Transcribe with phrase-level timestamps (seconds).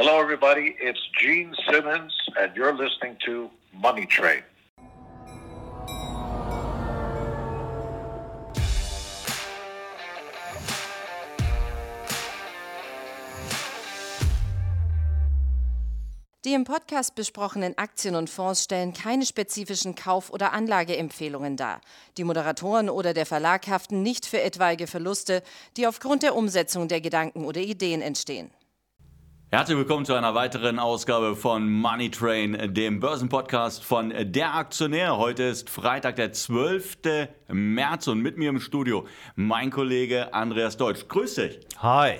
[0.00, 0.76] Hello, everybody.
[0.80, 4.44] It's Gene Simmons, and you're listening to Money Train.
[16.44, 21.80] Die im Podcast besprochenen Aktien und Fonds stellen keine spezifischen Kauf- oder Anlageempfehlungen dar.
[22.18, 25.42] Die Moderatoren oder der Verlag haften nicht für etwaige Verluste,
[25.76, 28.52] die aufgrund der Umsetzung der Gedanken oder Ideen entstehen.
[29.50, 35.16] Herzlich willkommen zu einer weiteren Ausgabe von Money Train, dem Börsenpodcast von Der Aktionär.
[35.16, 36.98] Heute ist Freitag, der 12.
[37.48, 39.06] März und mit mir im Studio
[39.36, 41.08] mein Kollege Andreas Deutsch.
[41.08, 41.60] Grüß dich.
[41.78, 42.18] Hi.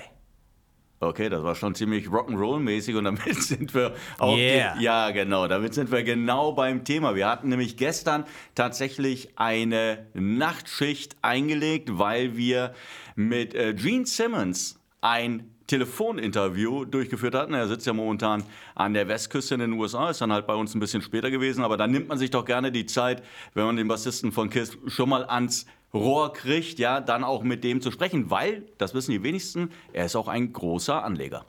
[0.99, 4.35] Okay, das war schon ziemlich Rock'n'Roll-mäßig und damit sind wir auch.
[4.35, 4.81] Yeah.
[4.81, 7.13] Ja, genau, damit sind wir genau beim Thema.
[7.13, 12.73] Wir hatten nämlich gestern tatsächlich eine Nachtschicht eingelegt, weil wir
[13.15, 17.53] mit äh, Gene Simmons ein Telefoninterview durchgeführt hatten.
[17.53, 18.43] Er sitzt ja momentan
[18.75, 21.63] an der Westküste in den USA, ist dann halt bei uns ein bisschen später gewesen,
[21.63, 24.77] aber da nimmt man sich doch gerne die Zeit, wenn man den Bassisten von Kiss
[24.87, 29.11] schon mal ans Rohr kriegt, ja, dann auch mit dem zu sprechen, weil, das wissen
[29.11, 31.45] die wenigsten, er ist auch ein großer Anleger.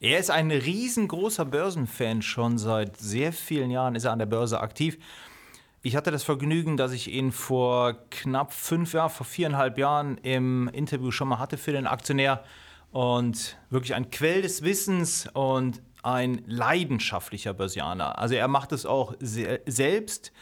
[0.00, 4.60] Er ist ein riesengroßer Börsenfan, schon seit sehr vielen Jahren ist er an der Börse
[4.60, 4.98] aktiv.
[5.82, 10.68] Ich hatte das Vergnügen, dass ich ihn vor knapp fünf Jahren, vor viereinhalb Jahren im
[10.68, 12.44] Interview schon mal hatte für den Aktionär.
[12.96, 18.18] Und wirklich ein Quell des Wissens und ein leidenschaftlicher Börsianer.
[18.18, 20.32] Also er macht es auch se selbst.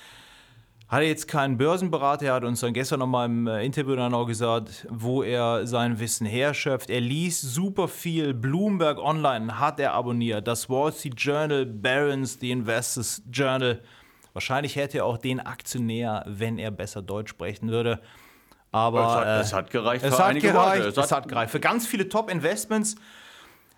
[0.86, 3.96] Hat er jetzt keinen Börsenberater, er hat uns dann gestern noch mal im äh, Interview
[3.96, 6.90] dann auch gesagt, wo er sein Wissen herschöpft.
[6.90, 12.52] Er liest super viel, Bloomberg Online hat er abonniert, das Wall Street Journal, Barron's, The
[12.52, 13.82] Investors Journal.
[14.32, 18.00] Wahrscheinlich hätte er auch den Aktionär, wenn er besser Deutsch sprechen würde.
[18.74, 20.84] Aber Es hat- äh, es hat gereicht es für hat einige gereicht.
[20.84, 22.96] Es Es hat, hat- gereicht für ganz viele Top-Investments.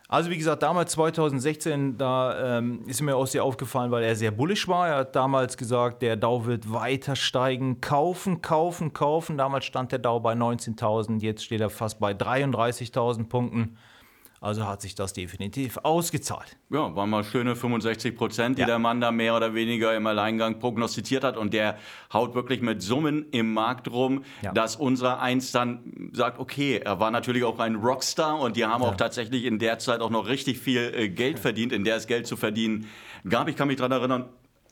[0.08, 4.30] Also wie gesagt, damals 2016, da ähm, ist mir auch sehr aufgefallen, weil er sehr
[4.30, 4.88] bullish war.
[4.88, 9.36] Er hat damals gesagt, der Dow wird weiter steigen, kaufen, kaufen, kaufen.
[9.36, 13.76] Damals stand der Dow bei 19.000, jetzt steht er fast bei 33.000 Punkten.
[14.46, 16.56] Also hat sich das definitiv ausgezahlt.
[16.70, 18.66] Ja, waren mal schöne 65 Prozent, die Ja.
[18.68, 21.36] der Mann da mehr oder weniger im Alleingang prognostiziert hat.
[21.36, 21.78] Und der
[22.12, 24.52] haut wirklich mit Summen im Markt rum, Ja.
[24.52, 28.84] dass unser Eins dann sagt, okay, er war natürlich auch ein Rockstar und die haben
[28.84, 32.06] auch tatsächlich in der Zeit auch noch richtig viel äh, Geld verdient, in der es
[32.06, 32.86] Geld zu verdienen
[33.28, 33.48] gab.
[33.48, 34.26] Ich kann mich daran erinnern,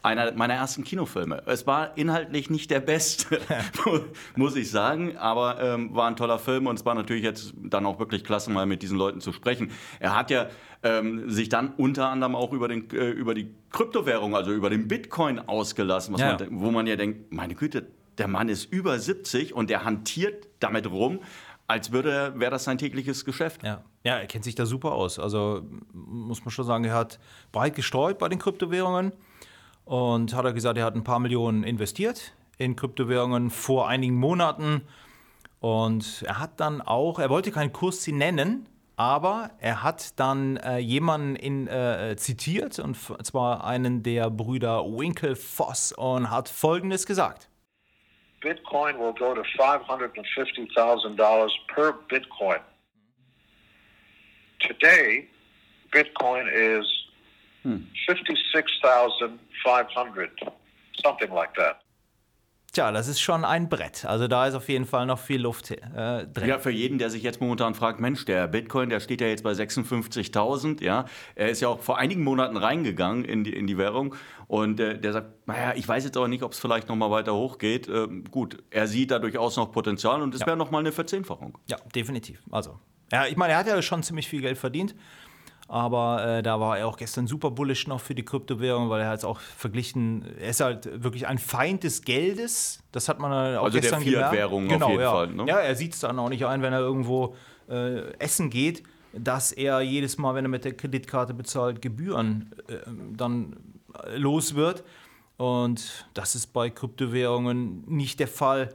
[0.04, 1.42] einer meiner ersten Kinofilme.
[1.46, 3.40] Es war inhaltlich nicht der beste,
[4.36, 7.86] muss ich sagen, aber ähm, war ein toller Film und es war natürlich jetzt dann
[7.86, 9.70] auch wirklich klasse, mal mit diesen Leuten zu sprechen.
[10.00, 10.48] Er hat ja
[10.82, 14.88] ähm, sich dann unter anderem auch über, den, äh, über die Kryptowährung, also über den
[14.88, 16.36] Bitcoin ausgelassen, was Ja.
[16.38, 17.86] man, wo man ja denkt, meine Güte,
[18.18, 21.20] der Mann ist über 70 und der hantiert damit rum,
[21.66, 23.62] als würde wäre das sein tägliches Geschäft.
[23.62, 23.82] Ja.
[24.04, 25.18] ja, er kennt sich da super aus.
[25.18, 25.62] Also
[25.94, 27.18] muss man schon sagen, er hat
[27.52, 29.12] breit gestreut bei den Kryptowährungen
[29.84, 34.82] und hat er gesagt, er hat ein paar Millionen investiert in Kryptowährungen vor einigen Monaten.
[35.60, 40.78] Und er hat dann auch, er wollte keinen Kursziel nennen, aber er hat dann äh,
[40.78, 47.48] jemanden in, äh, zitiert, und zwar einen der Brüder Winklevoss, und hat Folgendes gesagt.
[48.40, 52.60] Bitcoin will go to $550,000 per Bitcoin.
[54.60, 55.28] Today,
[55.90, 57.03] Bitcoin is
[57.64, 60.30] 56,500,
[61.02, 61.76] something like that.
[62.72, 64.04] Tja, das ist schon ein Brett.
[64.04, 65.76] Also da ist auf jeden Fall noch viel Luft äh,
[66.26, 66.48] drin.
[66.48, 69.44] Ja, für jeden, der sich jetzt momentan fragt, Mensch, der Bitcoin, der steht ja jetzt
[69.44, 71.04] bei 56.000, ja.
[71.36, 74.16] Er ist ja auch vor einigen Monaten reingegangen in die, in die Währung
[74.48, 77.12] und äh, der sagt, naja, ich weiß jetzt aber nicht, ob es vielleicht noch mal
[77.12, 77.86] weiter hochgeht.
[77.86, 80.46] Ähm, gut, er sieht da durchaus noch Potenzial und es Ja.
[80.48, 81.56] wäre noch mal eine Verzehnfachung.
[81.68, 82.42] Ja, definitiv.
[82.50, 82.80] Also,
[83.12, 84.96] ja, ich meine, er hat ja schon ziemlich viel Geld verdient.
[85.66, 89.08] Aber äh, da war er auch gestern super bullish noch für die Kryptowährung, weil er
[89.08, 92.80] hat es auch verglichen, er ist halt wirklich ein Feind des Geldes.
[92.92, 94.30] Das hat man äh, auch Also der gestern gemerkt.
[94.30, 95.10] Fiat-Währung auf genau, jeden ja.
[95.12, 95.44] Fall, ne?
[95.46, 97.34] Ja, er sieht es dann auch nicht ein, wenn er irgendwo
[97.70, 98.82] äh, essen geht,
[99.14, 102.78] dass er jedes Mal, wenn er mit der Kreditkarte bezahlt, Gebühren äh,
[103.16, 103.56] dann
[104.04, 104.84] äh, los wird.
[105.38, 108.68] Und das ist bei Kryptowährungen nicht der Fall.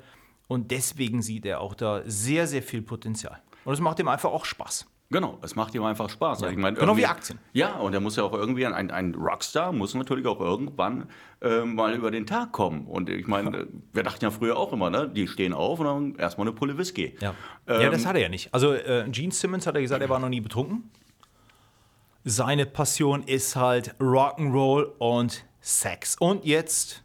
[0.47, 3.39] Und deswegen sieht er auch da sehr, sehr viel Potenzial.
[3.63, 4.88] Und es macht ihm einfach auch Spaß.
[5.11, 6.44] Genau, es macht ihm einfach Spaß.
[6.44, 7.39] Ich meine, Genau wie Aktien.
[7.51, 11.09] Ja, und er muss ja auch irgendwie, ein, ein Rockstar muss natürlich auch irgendwann
[11.41, 12.85] äh, mal über den Tag kommen.
[12.85, 15.09] Und ich meine, wir dachten ja früher auch immer, ne?
[15.09, 17.15] die stehen auf und dann erstmal eine Pulle Whisky.
[17.21, 17.33] Ja,
[17.67, 18.53] Ähm, ja das hat er ja nicht.
[18.53, 20.91] Also äh, Gene Simmons hat er gesagt, er war noch nie betrunken.
[22.23, 26.17] Seine Passion ist halt Rock'n'Roll und Sex.
[26.19, 27.03] Und jetzt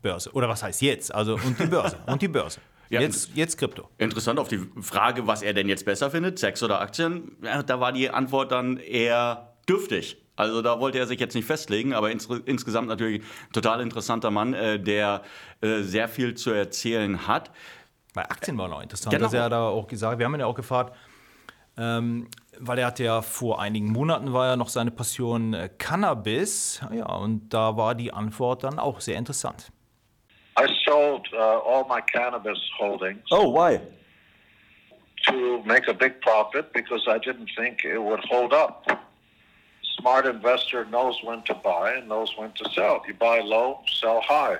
[0.00, 0.30] Börse.
[0.32, 1.12] Oder was heißt jetzt?
[1.12, 1.98] Also und die Börse.
[2.06, 2.60] und die Börse.
[2.92, 3.88] Ja, jetzt, jetzt Krypto.
[3.98, 7.80] Interessant auf die Frage, was er denn jetzt besser findet, Sex oder Aktien, ja, da
[7.80, 10.18] war die Antwort dann eher dürftig.
[10.36, 14.30] Also da wollte er sich jetzt nicht festlegen, aber ins, insgesamt natürlich ein total interessanter
[14.30, 15.22] Mann, äh, der
[15.60, 17.50] äh, sehr viel zu erzählen hat.
[18.14, 19.24] Bei Aktien war noch interessant, Genau.
[19.24, 20.94] dass er da auch gesagt, wir haben ihn ja auch gefragt,
[21.78, 22.28] ähm,
[22.58, 27.06] weil er hatte ja vor einigen Monaten war ja noch seine Passion äh, Cannabis, ja,
[27.06, 29.72] und da war die Antwort dann auch sehr interessant.
[30.56, 33.80] I sold uh, all my cannabis holdings Oh, why?
[35.28, 38.84] to make a big profit because I didn't think it would hold up.
[40.00, 43.00] Smart investor knows when to buy and knows when to sell.
[43.06, 44.58] You buy low, sell high.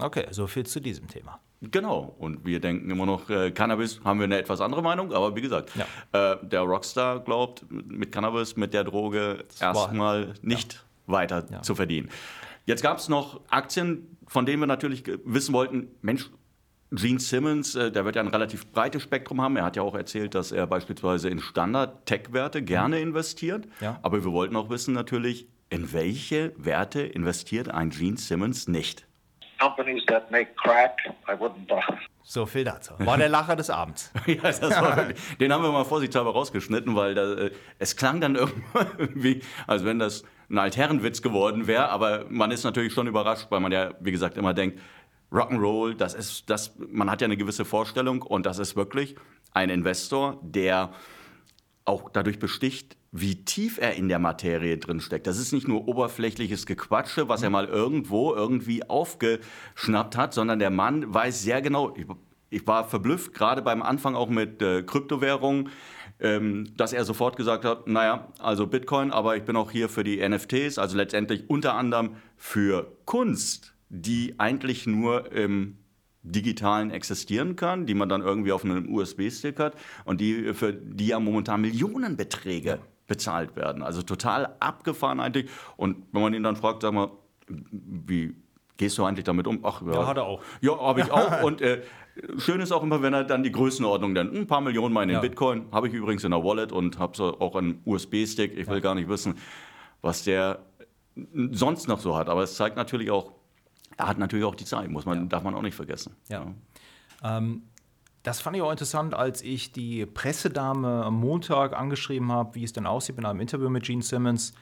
[0.00, 1.38] Okay, so viel zu diesem Thema.
[1.60, 2.16] Genau.
[2.18, 5.40] Und wir denken immer noch, äh, Cannabis haben wir eine etwas andere Meinung, aber wie
[5.42, 5.70] gesagt,
[6.12, 12.10] äh, der Rockstar glaubt, mit Cannabis, mit der Droge erstmal nicht weiter zu verdienen.
[12.64, 16.30] Jetzt gab es noch Aktien, von denen wir natürlich wissen wollten, Mensch,
[16.94, 19.56] Gene Simmons, äh, der wird ja ein relativ breites Spektrum haben.
[19.56, 23.66] Er hat ja auch erzählt, dass er beispielsweise in Standard-Tech-Werte gerne investiert.
[23.80, 23.98] Ja.
[24.02, 29.06] Aber wir wollten auch wissen natürlich, in welche Werte investiert ein Gene Simmons nicht?
[29.58, 31.80] Companies that make crack, I wouldn't buy.
[32.24, 32.94] So viel dazu.
[32.98, 34.12] War der Lacher des Abends.
[34.26, 35.08] Ja, das war
[35.40, 38.36] den haben wir mal vorsichtshalber rausgeschnitten, weil da, äh, es klang dann
[38.98, 43.60] irgendwie, als wenn das ein Altherrenwitz geworden wäre, aber man ist natürlich schon überrascht, weil
[43.60, 44.78] man ja, wie gesagt, immer denkt,
[45.32, 49.16] Rock'n'Roll, das ist, das, man hat ja eine gewisse Vorstellung und das ist wirklich
[49.52, 50.92] ein Investor, der
[51.86, 55.26] auch dadurch besticht, wie tief er in der Materie drin steckt.
[55.26, 60.70] Das ist nicht nur oberflächliches Gequatsche, was er mal irgendwo irgendwie aufgeschnappt hat, sondern der
[60.70, 62.06] Mann weiß sehr genau, ich,
[62.50, 65.70] ich war verblüfft, gerade beim Anfang auch mit äh, Kryptowährungen,
[66.22, 70.04] ähm, dass er sofort gesagt hat, naja, also Bitcoin, aber ich bin auch hier für
[70.04, 75.78] die NFTs, also letztendlich unter anderem für Kunst, die eigentlich nur im
[76.22, 79.74] digitalen existieren kann, die man dann irgendwie auf einem USB-Stick hat
[80.04, 82.78] und die für die ja momentan Millionenbeträge
[83.08, 83.82] bezahlt werden.
[83.82, 85.50] Also total abgefahren eigentlich.
[85.76, 87.10] Und wenn man ihn dann fragt, sag mal,
[87.48, 88.36] wie
[88.76, 89.60] gehst du eigentlich damit um?
[89.64, 90.42] Ach, Ja, hat er auch.
[90.60, 91.42] Ja, habe ich auch.
[91.42, 91.82] Und äh,
[92.36, 94.34] schön ist auch immer, wenn er dann die Größenordnung nennt.
[94.34, 95.20] Ein paar Millionen mal in den Ja.
[95.20, 98.56] Bitcoin habe ich übrigens in der Wallet und habe so auch einen USB-Stick.
[98.56, 99.34] Ich will gar nicht wissen,
[100.00, 100.60] was der
[101.50, 102.28] sonst noch so hat.
[102.28, 103.32] Aber es zeigt natürlich auch,
[103.96, 106.16] er hat natürlich auch die Zeit, muss man, darf man auch nicht vergessen.
[106.28, 106.46] Ja.
[108.22, 112.72] Das fand ich auch interessant, als ich die Pressedame am Montag angeschrieben habe, wie es
[112.72, 114.54] denn aussieht in einem Interview mit Gene Simmons.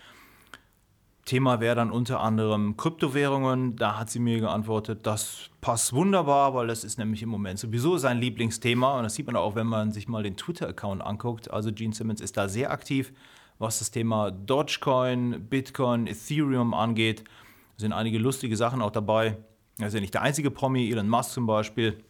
[1.31, 3.77] Thema wäre dann unter anderem Kryptowährungen.
[3.77, 7.99] Da hat sie mir geantwortet, das passt wunderbar, weil das ist nämlich im Moment sowieso
[7.99, 8.97] sein Lieblingsthema.
[8.97, 11.49] Und das sieht man auch, wenn man sich mal den Twitter-Account anguckt.
[11.49, 13.13] Also Gene Simmons ist da sehr aktiv,
[13.61, 17.21] was das Thema Dogecoin, Bitcoin, Ethereum angeht.
[17.23, 19.37] Da sind einige lustige Sachen auch dabei.
[19.79, 22.03] Er ist ja nicht der einzige Promi, Elon Musk zum Beispiel.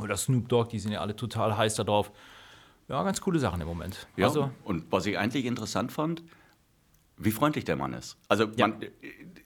[0.00, 2.12] Oder Snoop Dogg, die sind ja alle total heiß da drauf.
[2.88, 4.06] Ja, ganz coole Sachen im Moment.
[4.16, 6.22] Ja, Also, und was ich eigentlich interessant fand,
[7.24, 8.16] wie freundlich der Mann ist.
[8.28, 8.76] Also man,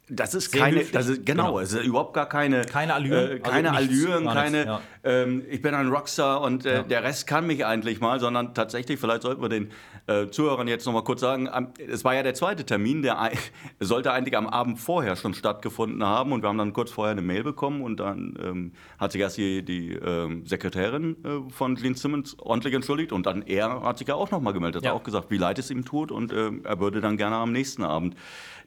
[0.08, 1.60] das ist Sehr keine, das ist, genau, Genau.
[1.60, 3.30] es ist überhaupt gar keine, Keine Allüren.
[3.32, 4.80] äh, keine Also nichts, Allüren, keine, ja.
[5.04, 8.98] ähm, ich bin ein Rockstar und äh, der Rest kann mich eigentlich mal, sondern tatsächlich,
[8.98, 9.70] vielleicht sollten wir den
[10.08, 13.30] äh, Zuhörern jetzt noch mal kurz sagen, es war ja der zweite Termin, der
[13.80, 17.22] sollte eigentlich am Abend vorher schon stattgefunden haben und wir haben dann kurz vorher eine
[17.22, 21.96] Mail bekommen und dann ähm, hat sich erst die, die ähm, Sekretärin äh, von Gene
[21.96, 24.90] Simmons ordentlich entschuldigt und dann er hat sich ja auch noch mal gemeldet, Ja.
[24.90, 27.52] hat auch gesagt, wie leid es ihm tut und ähm, er würde dann gerne am
[27.52, 28.16] nächsten Abend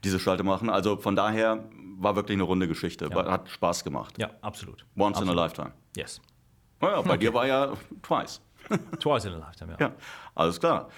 [0.03, 0.69] diese Schalte machen.
[0.69, 1.65] Also von daher
[1.97, 4.17] war wirklich eine runde Geschichte, war, hat Spaß gemacht.
[4.17, 4.85] ja, absolut.
[4.97, 5.35] Once in a absolut.
[5.35, 5.71] lifetime.
[5.95, 6.21] Yes.
[6.79, 8.41] Naja, bei dir war ja twice.
[8.99, 9.87] Twice in a lifetime, ja.
[9.87, 9.95] Ja,
[10.35, 10.89] alles klar.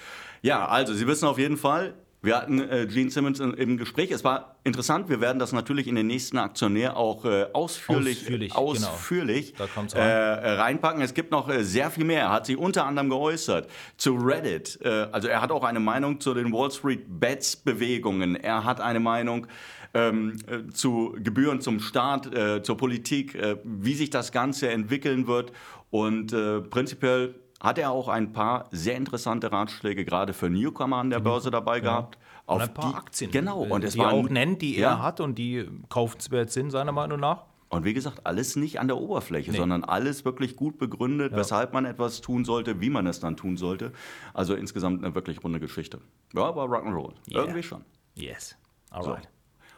[0.42, 4.10] Ja, also Sie wissen auf jeden Fall, wir hatten äh, Gene Simmons im Gespräch.
[4.10, 5.10] Es war interessant.
[5.10, 8.62] Wir werden das natürlich in den nächsten Aktionär auch äh, ausführlich, Ausführlich, genau.
[8.70, 10.56] ausführlich kommt's äh, rein.
[10.58, 11.02] reinpacken.
[11.02, 12.22] Es gibt noch äh, sehr viel mehr.
[12.22, 14.78] Er hat sich unter anderem geäußert zu Reddit.
[14.82, 18.36] Äh, also er hat auch eine Meinung zu den Wall Street Bets Bewegungen.
[18.36, 19.46] Er hat eine Meinung
[19.92, 25.52] ähm, äh, zu Gebühren zum Staat, äh, zur Politik, wie sich das Ganze entwickeln wird.
[25.90, 31.10] Und äh, prinzipiell hat er auch ein paar sehr interessante Ratschläge gerade für Newcomer an
[31.10, 32.18] der Börse dabei gehabt.
[32.46, 33.64] Und Auf ein paar die- Aktien, Genau.
[33.64, 34.90] äh, Und es die er waren- auch nennt, die Ja.
[34.90, 37.44] er hat und die kaufenswert sind, seiner Meinung nach.
[37.70, 39.56] Und wie gesagt, alles nicht an der Oberfläche, Nee.
[39.56, 43.56] sondern alles wirklich gut begründet, weshalb man etwas tun sollte, wie man es dann tun
[43.56, 43.92] sollte.
[44.34, 46.00] Also insgesamt eine wirklich runde Geschichte.
[46.34, 47.14] Ja, aber Rock'n'Roll.
[47.28, 47.40] Yeah.
[47.40, 47.82] Irgendwie schon.
[48.14, 48.56] Yes.
[48.90, 48.96] So.
[48.96, 49.28] Alright.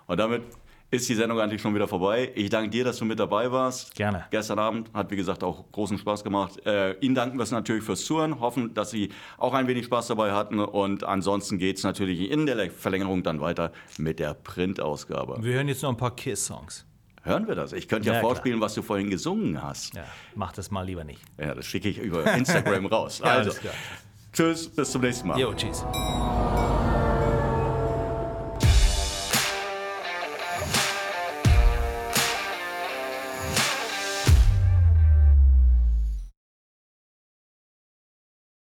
[0.08, 0.42] Und damit
[0.90, 2.30] ist die Sendung eigentlich schon wieder vorbei.
[2.36, 3.94] Ich danke dir, dass du mit dabei warst.
[3.94, 4.24] Gerne.
[4.30, 6.64] Gestern Abend hat, wie gesagt, auch großen Spaß gemacht.
[6.64, 8.38] Äh, Ihnen danken wir es natürlich fürs Zuhören.
[8.40, 10.60] Hoffen, dass Sie auch ein wenig Spaß dabei hatten.
[10.60, 15.38] Und ansonsten geht es natürlich in der Verlängerung dann weiter mit der Printausgabe.
[15.42, 16.86] Wir hören jetzt noch ein paar Kiss-Songs.
[17.22, 17.72] Hören wir das?
[17.72, 18.30] Ich könnte ja, Ja, klar.
[18.34, 19.92] vorspielen, was du vorhin gesungen hast.
[19.94, 20.04] Ja,
[20.36, 21.20] mach das mal lieber nicht.
[21.40, 23.18] Ja, das schicke ich über Instagram raus.
[23.18, 23.74] Ja, also, klar.
[24.32, 25.40] tschüss, bis zum nächsten Mal.
[25.40, 25.84] Jo, tschüss.